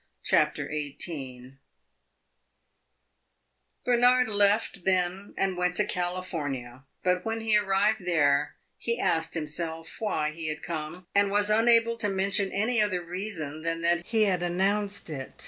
[0.23, 1.57] CHAPTER XVIII
[3.85, 9.97] Bernard left then and went to California; but when he arrived there he asked himself
[9.99, 14.23] why he had come, and was unable to mention any other reason than that he
[14.23, 15.33] had announced it.